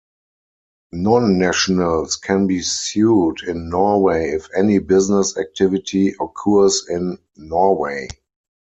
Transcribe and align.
Non-nationals 0.93 2.15
can 2.15 2.47
be 2.47 2.63
sued 2.63 3.43
in 3.43 3.69
Norway 3.69 4.29
if 4.31 4.47
any 4.57 4.79
business 4.79 5.37
activity 5.37 6.15
occurs 6.19 6.87
in 6.89 7.19
Norway. 7.37 8.07